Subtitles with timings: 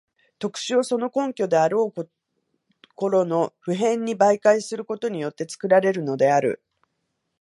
[0.39, 2.09] 特殊をその根拠であると
[2.95, 6.63] ころの普遍に媒介することによって作られるのである。